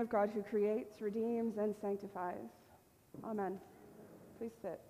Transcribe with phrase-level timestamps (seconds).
[0.00, 2.50] of God who creates, redeems, and sanctifies.
[3.24, 3.58] Amen.
[4.38, 4.80] Please sit.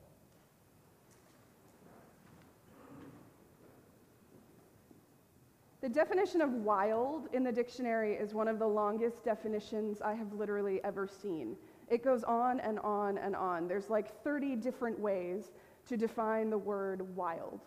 [5.81, 10.33] The definition of wild in the dictionary is one of the longest definitions I have
[10.35, 11.57] literally ever seen.
[11.89, 13.67] It goes on and on and on.
[13.67, 15.53] There's like 30 different ways
[15.89, 17.61] to define the word wild.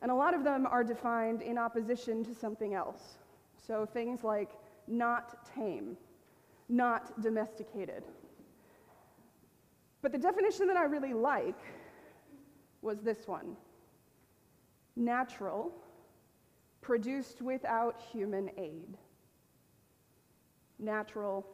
[0.00, 3.18] And a lot of them are defined in opposition to something else.
[3.66, 4.52] So things like
[4.86, 5.96] not tame,
[6.68, 8.04] not domesticated.
[10.02, 11.58] But the definition that I really like
[12.82, 13.56] was this one
[14.94, 15.72] natural
[16.80, 18.96] produced without human aid.
[20.78, 21.44] Natural,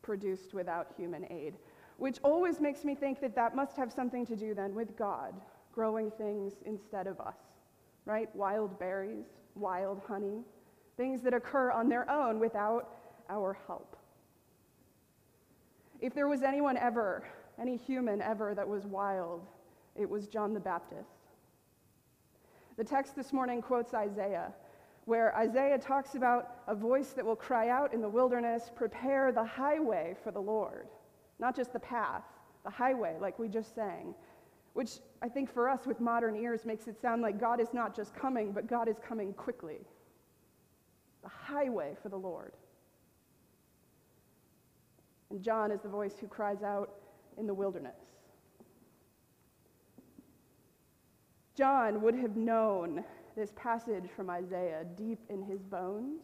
[0.00, 1.54] produced without human aid.
[1.98, 5.34] Which always makes me think that that must have something to do then with God
[5.72, 7.36] growing things instead of us,
[8.06, 8.34] right?
[8.34, 10.42] Wild berries, wild honey,
[10.96, 12.96] things that occur on their own without
[13.28, 13.97] our help.
[16.00, 17.24] If there was anyone ever,
[17.60, 19.46] any human ever that was wild,
[19.96, 21.10] it was John the Baptist.
[22.76, 24.52] The text this morning quotes Isaiah,
[25.06, 29.42] where Isaiah talks about a voice that will cry out in the wilderness, prepare the
[29.42, 30.86] highway for the Lord.
[31.40, 32.22] Not just the path,
[32.62, 34.14] the highway, like we just sang,
[34.74, 37.96] which I think for us with modern ears makes it sound like God is not
[37.96, 39.78] just coming, but God is coming quickly.
[41.22, 42.52] The highway for the Lord.
[45.30, 46.94] And John is the voice who cries out
[47.36, 47.98] in the wilderness.
[51.54, 53.04] John would have known
[53.36, 56.22] this passage from Isaiah deep in his bones.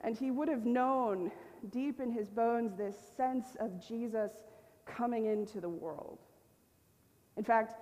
[0.00, 1.30] And he would have known
[1.70, 4.32] deep in his bones this sense of Jesus
[4.86, 6.18] coming into the world.
[7.36, 7.74] In fact,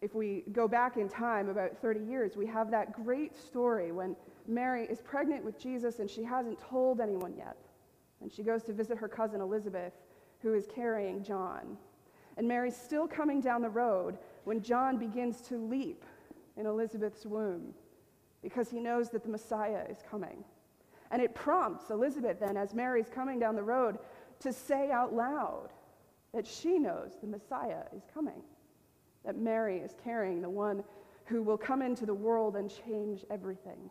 [0.00, 4.16] if we go back in time about 30 years, we have that great story when
[4.48, 7.56] Mary is pregnant with Jesus and she hasn't told anyone yet.
[8.22, 9.92] And she goes to visit her cousin Elizabeth,
[10.40, 11.76] who is carrying John.
[12.36, 16.04] And Mary's still coming down the road when John begins to leap
[16.56, 17.74] in Elizabeth's womb
[18.42, 20.44] because he knows that the Messiah is coming.
[21.10, 23.98] And it prompts Elizabeth then, as Mary's coming down the road,
[24.40, 25.68] to say out loud
[26.34, 28.42] that she knows the Messiah is coming,
[29.24, 30.82] that Mary is carrying the one
[31.26, 33.90] who will come into the world and change everything.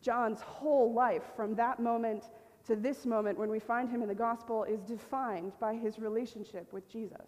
[0.00, 2.24] John's whole life from that moment
[2.66, 6.72] to this moment when we find him in the gospel is defined by his relationship
[6.72, 7.26] with Jesus.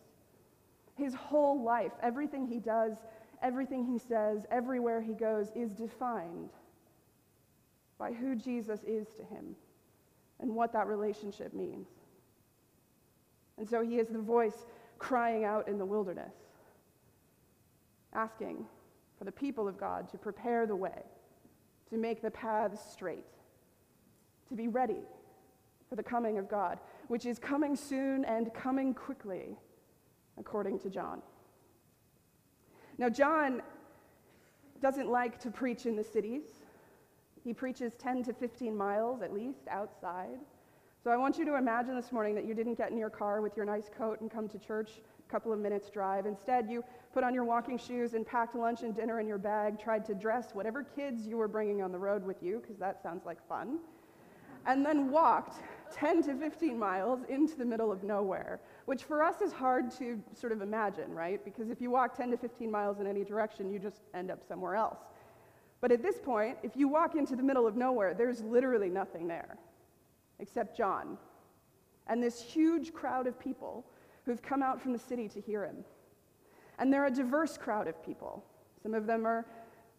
[0.94, 2.92] His whole life, everything he does,
[3.42, 6.50] everything he says, everywhere he goes, is defined
[7.98, 9.56] by who Jesus is to him
[10.40, 11.88] and what that relationship means.
[13.58, 14.66] And so he is the voice
[14.98, 16.34] crying out in the wilderness,
[18.12, 18.66] asking
[19.18, 21.02] for the people of God to prepare the way,
[21.90, 23.24] to make the paths straight,
[24.48, 25.02] to be ready
[25.92, 29.58] for the coming of God, which is coming soon and coming quickly
[30.38, 31.20] according to John.
[32.96, 33.60] Now, John
[34.80, 36.44] doesn't like to preach in the cities.
[37.44, 40.38] He preaches 10 to 15 miles at least outside.
[41.04, 43.42] So I want you to imagine this morning that you didn't get in your car
[43.42, 44.92] with your nice coat and come to church
[45.28, 46.24] a couple of minutes drive.
[46.24, 46.82] Instead, you
[47.12, 50.14] put on your walking shoes and packed lunch and dinner in your bag, tried to
[50.14, 53.46] dress whatever kids you were bringing on the road with you, because that sounds like
[53.46, 53.78] fun,
[54.64, 55.60] and then walked
[55.92, 60.20] 10 to 15 miles into the middle of nowhere which for us is hard to
[60.34, 61.44] sort of imagine, right?
[61.44, 64.42] Because if you walk 10 to 15 miles in any direction, you just end up
[64.46, 64.98] somewhere else.
[65.80, 69.26] But at this point, if you walk into the middle of nowhere, there's literally nothing
[69.26, 69.56] there
[70.38, 71.16] except John
[72.08, 73.84] and this huge crowd of people
[74.24, 75.84] who've come out from the city to hear him.
[76.78, 78.44] And they're a diverse crowd of people.
[78.82, 79.46] Some of them are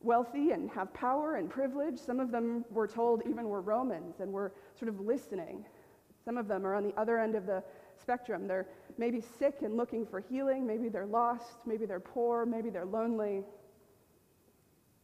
[0.01, 1.97] wealthy and have power and privilege.
[1.97, 5.65] Some of them, we're told, even were Romans and were sort of listening.
[6.23, 7.63] Some of them are on the other end of the
[8.01, 8.47] spectrum.
[8.47, 8.67] They're
[8.97, 10.65] maybe sick and looking for healing.
[10.65, 11.57] Maybe they're lost.
[11.65, 12.45] Maybe they're poor.
[12.45, 13.43] Maybe they're lonely.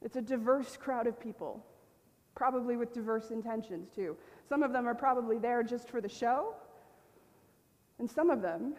[0.01, 1.65] It's a diverse crowd of people,
[2.35, 4.15] probably with diverse intentions too.
[4.47, 6.53] Some of them are probably there just for the show,
[7.99, 8.75] and some of them,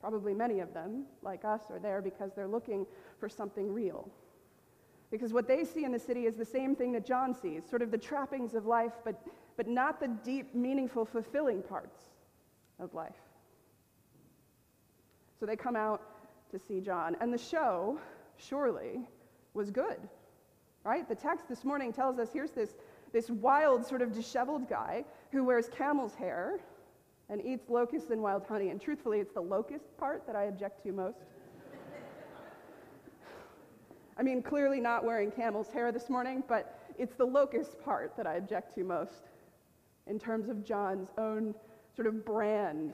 [0.00, 2.86] probably many of them, like us, are there because they're looking
[3.18, 4.08] for something real.
[5.10, 7.82] Because what they see in the city is the same thing that John sees, sort
[7.82, 9.20] of the trappings of life, but,
[9.58, 11.98] but not the deep, meaningful, fulfilling parts
[12.78, 13.20] of life.
[15.38, 16.00] So they come out
[16.52, 17.16] to see John.
[17.20, 17.98] And the show,
[18.36, 19.00] surely,
[19.54, 19.98] was good,
[20.84, 21.08] right?
[21.08, 22.76] The text this morning tells us here's this,
[23.12, 26.60] this wild, sort of disheveled guy who wears camel's hair
[27.28, 28.70] and eats locusts and wild honey.
[28.70, 31.18] And truthfully, it's the locust part that I object to most.
[34.16, 38.26] I mean, clearly not wearing camel's hair this morning, but it's the locust part that
[38.26, 39.24] I object to most.
[40.08, 41.54] In terms of John's own
[41.94, 42.92] sort of brand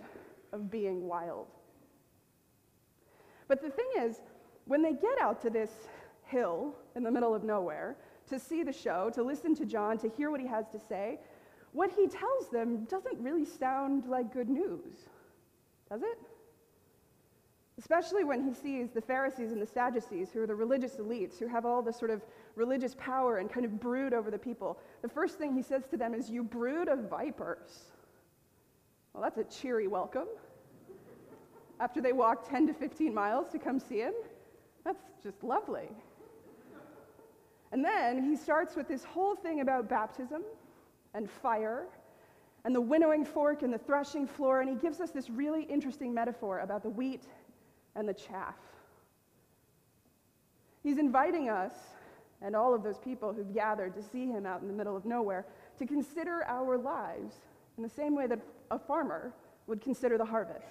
[0.53, 1.47] of being wild.
[3.49, 4.21] But the thing is,
[4.67, 5.71] when they get out to this
[6.25, 7.97] hill in the middle of nowhere
[8.29, 11.21] to see the show, to listen to John, to hear what he has to say,
[11.73, 15.09] what he tells them doesn't really sound like good news,
[15.91, 16.19] does it?
[17.79, 21.49] Especially when he sees the Pharisees and the Sadducees, who are the religious elites, who
[21.49, 22.23] have all the sort of
[22.55, 24.79] religious power and kind of brood over the people.
[25.03, 27.93] The first thing he says to them is, You brood of vipers.
[29.13, 30.29] Well, that's a cheery welcome.
[31.81, 34.15] After they walk 10 to 15 miles to come see him,
[34.85, 35.89] that's just lovely.
[37.73, 40.43] And then he starts with this whole thing about baptism
[41.13, 41.87] and fire
[42.65, 46.15] and the winnowing fork and the threshing floor, and he gives us this really interesting
[46.15, 47.25] metaphor about the wheat
[47.97, 48.57] and the chaff.
[50.83, 51.73] He's inviting us
[52.43, 55.05] and all of those people who've gathered to see him out in the middle of
[55.05, 55.47] nowhere
[55.79, 57.37] to consider our lives
[57.77, 58.39] in the same way that
[58.71, 59.33] a farmer
[59.67, 60.67] would consider the harvest.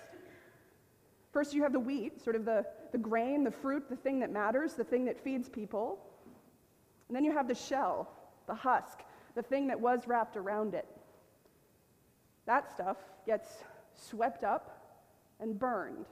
[1.32, 4.32] First, you have the wheat, sort of the, the grain, the fruit, the thing that
[4.32, 5.98] matters, the thing that feeds people.
[7.08, 8.12] And then you have the shell,
[8.46, 9.00] the husk,
[9.34, 10.86] the thing that was wrapped around it.
[12.46, 13.50] That stuff gets
[13.96, 15.02] swept up
[15.40, 16.06] and burned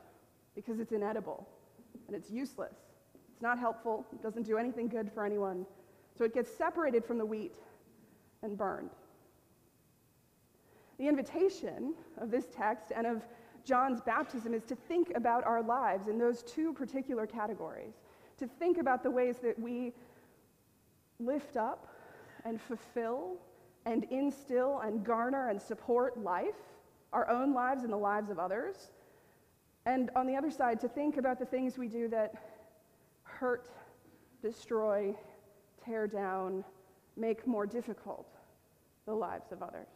[0.55, 1.47] because it's inedible
[2.07, 2.75] and it's useless.
[3.31, 5.65] It's not helpful, it doesn't do anything good for anyone.
[6.17, 7.55] So it gets separated from the wheat
[8.43, 8.91] and burned.
[10.97, 13.25] The invitation of this text and of
[13.63, 17.93] John's baptism is to think about our lives in those two particular categories,
[18.37, 19.93] to think about the ways that we
[21.19, 21.87] lift up
[22.45, 23.37] and fulfill
[23.85, 26.55] and instill and garner and support life,
[27.13, 28.91] our own lives and the lives of others,
[29.85, 32.33] and on the other side, to think about the things we do that
[33.23, 33.69] hurt,
[34.41, 35.15] destroy,
[35.83, 36.63] tear down,
[37.17, 38.27] make more difficult
[39.05, 39.87] the lives of others.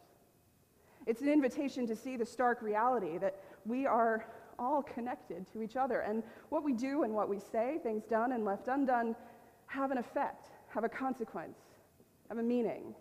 [1.06, 4.26] It's an invitation to see the stark reality that we are
[4.58, 6.00] all connected to each other.
[6.00, 9.14] And what we do and what we say, things done and left undone,
[9.66, 11.58] have an effect, have a consequence,
[12.28, 12.94] have a meaning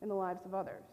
[0.00, 0.84] in the lives of others.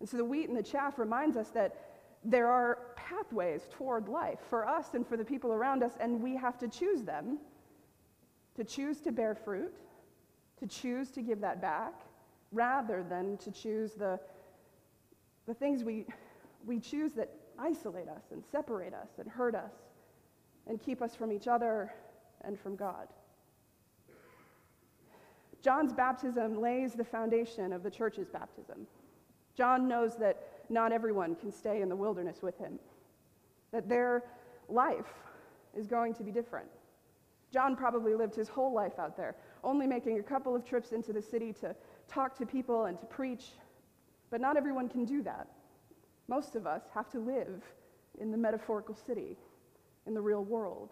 [0.00, 1.76] And so the wheat and the chaff reminds us that
[2.24, 2.78] there are
[3.16, 6.68] pathways toward life for us and for the people around us, and we have to
[6.68, 7.38] choose them
[8.54, 9.74] to choose to bear fruit,
[10.58, 11.94] to choose to give that back,
[12.52, 14.20] rather than to choose the,
[15.46, 16.04] the things we,
[16.66, 19.72] we choose that isolate us and separate us and hurt us
[20.66, 21.92] and keep us from each other
[22.42, 23.08] and from God.
[25.62, 28.86] John's baptism lays the foundation of the church's baptism.
[29.56, 32.78] John knows that not everyone can stay in the wilderness with him,
[33.72, 34.24] that their
[34.68, 35.12] life
[35.74, 36.68] is going to be different.
[37.52, 41.12] John probably lived his whole life out there, only making a couple of trips into
[41.12, 41.74] the city to
[42.08, 43.44] talk to people and to preach,
[44.30, 45.48] but not everyone can do that.
[46.28, 47.62] Most of us have to live
[48.20, 49.36] in the metaphorical city,
[50.06, 50.90] in the real world.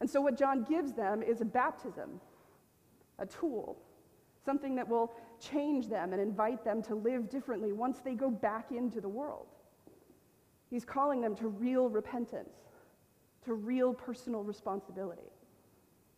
[0.00, 2.20] And so, what John gives them is a baptism,
[3.18, 3.76] a tool,
[4.44, 8.72] something that will change them and invite them to live differently once they go back
[8.72, 9.46] into the world.
[10.70, 12.56] He's calling them to real repentance,
[13.44, 15.30] to real personal responsibility.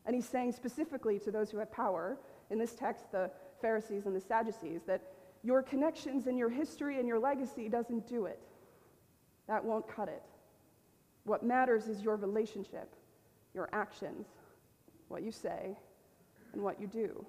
[0.06, 2.18] And he's saying specifically to those who have power,
[2.50, 5.02] in this text, the Pharisees and the Sadducees, that
[5.42, 8.40] your connections and your history and your legacy doesn't do it.
[9.48, 10.22] That won't cut it.
[11.24, 12.94] What matters is your relationship,
[13.54, 14.26] your actions,
[15.08, 15.76] what you say,
[16.52, 17.24] and what you do.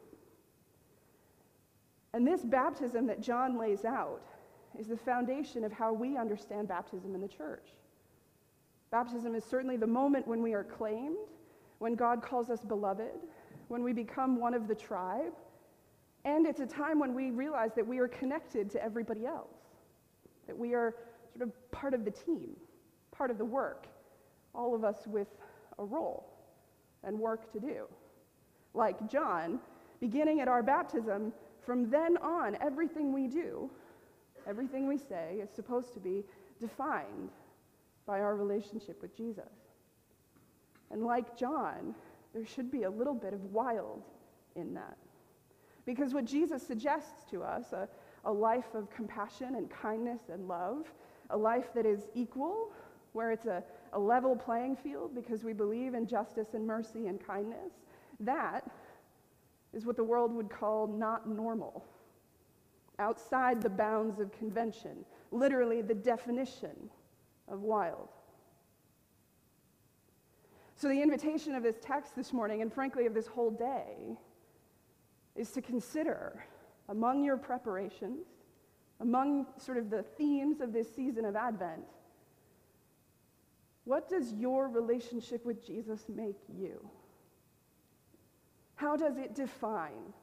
[2.13, 4.23] And this baptism that John lays out
[4.79, 7.69] is the foundation of how we understand baptism in the church.
[8.91, 11.17] Baptism is certainly the moment when we are claimed,
[11.79, 13.19] when God calls us beloved,
[13.67, 15.33] when we become one of the tribe,
[16.25, 19.55] and it's a time when we realize that we are connected to everybody else,
[20.45, 20.95] that we are
[21.33, 22.55] sort of part of the team,
[23.11, 23.87] part of the work,
[24.53, 25.27] all of us with
[25.79, 26.33] a role
[27.03, 27.85] and work to do.
[28.73, 29.59] Like John,
[29.99, 31.33] beginning at our baptism,
[31.65, 33.69] from then on, everything we do,
[34.47, 36.23] everything we say, is supposed to be
[36.59, 37.29] defined
[38.05, 39.43] by our relationship with Jesus.
[40.91, 41.93] And like John,
[42.33, 44.03] there should be a little bit of wild
[44.55, 44.97] in that.
[45.85, 47.87] Because what Jesus suggests to us, a,
[48.25, 50.91] a life of compassion and kindness and love,
[51.29, 52.71] a life that is equal,
[53.13, 53.63] where it's a,
[53.93, 57.71] a level playing field because we believe in justice and mercy and kindness,
[58.19, 58.69] that
[59.73, 61.85] is what the world would call not normal,
[62.99, 66.89] outside the bounds of convention, literally the definition
[67.47, 68.09] of wild.
[70.75, 74.17] So, the invitation of this text this morning, and frankly of this whole day,
[75.35, 76.45] is to consider
[76.89, 78.25] among your preparations
[78.99, 81.83] among sort of the themes of this season of Advent,
[83.85, 86.89] what does your relationship with Jesus make you?
[88.75, 90.13] How does it define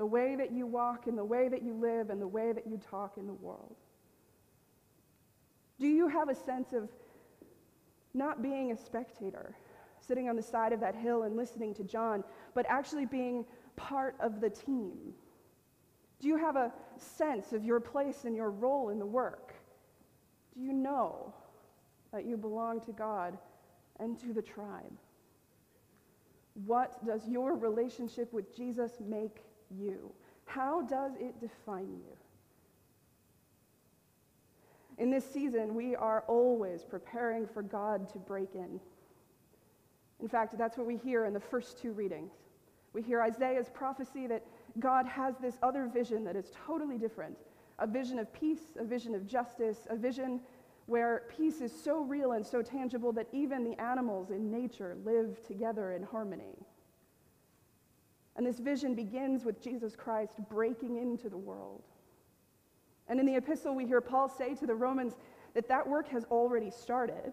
[0.00, 2.66] the way that you walk and the way that you live and the way that
[2.66, 3.76] you talk in the world?
[5.78, 6.88] Do you have a sense of
[8.14, 9.54] not being a spectator,
[10.00, 13.44] sitting on the side of that hill and listening to John, but actually being
[13.76, 15.12] part of the team?
[16.18, 19.52] Do you have a sense of your place and your role in the work?
[20.54, 21.34] Do you know
[22.10, 23.36] that you belong to God
[23.98, 24.96] and to the tribe?
[26.64, 29.42] What does your relationship with Jesus make
[29.78, 30.12] you?
[30.44, 32.16] How does it define you?
[34.98, 38.80] In this season, we are always preparing for God to break in.
[40.20, 42.32] In fact, that's what we hear in the first two readings.
[42.92, 44.44] We hear Isaiah's prophecy that
[44.78, 47.36] God has this other vision that is totally different
[47.78, 50.38] a vision of peace, a vision of justice, a vision
[50.84, 55.42] where peace is so real and so tangible that even the animals in nature live
[55.46, 56.58] together in harmony.
[58.36, 61.82] And this vision begins with Jesus Christ breaking into the world.
[63.08, 65.14] And in the epistle, we hear Paul say to the Romans
[65.54, 67.32] that that work has already started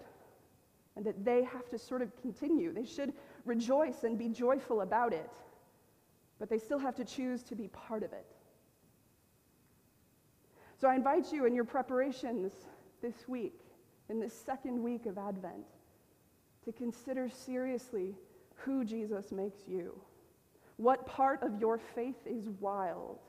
[0.96, 2.74] and that they have to sort of continue.
[2.74, 3.14] They should
[3.46, 5.30] rejoice and be joyful about it,
[6.40, 8.26] but they still have to choose to be part of it.
[10.80, 12.54] So I invite you in your preparations
[13.02, 13.62] this week,
[14.10, 15.66] in this second week of Advent,
[16.66, 18.16] to consider seriously
[18.56, 20.00] who Jesus makes you.
[20.78, 23.20] What part of your faith is wild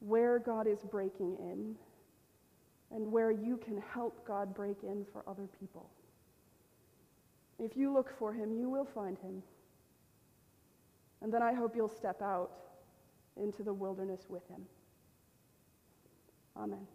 [0.00, 1.74] where God is breaking in
[2.90, 5.88] and where you can help God break in for other people.
[7.58, 9.42] If you look for him, you will find him.
[11.22, 12.50] And then I hope you'll step out
[13.36, 14.62] into the wilderness with him.
[16.56, 16.86] Amen.